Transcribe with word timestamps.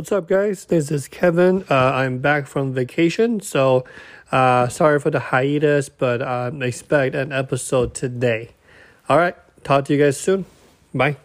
What's 0.00 0.12
up, 0.12 0.28
guys? 0.28 0.64
This 0.64 0.90
is 0.90 1.08
Kevin. 1.08 1.62
Uh, 1.68 1.74
I'm 1.74 2.20
back 2.20 2.46
from 2.46 2.72
vacation, 2.72 3.40
so 3.40 3.84
uh, 4.32 4.66
sorry 4.68 4.98
for 4.98 5.10
the 5.10 5.20
hiatus, 5.20 5.90
but 5.90 6.22
um, 6.22 6.62
expect 6.62 7.14
an 7.14 7.32
episode 7.32 7.92
today. 7.92 8.52
All 9.10 9.18
right, 9.18 9.36
talk 9.62 9.84
to 9.84 9.92
you 9.92 10.02
guys 10.02 10.18
soon. 10.18 10.46
Bye. 10.94 11.18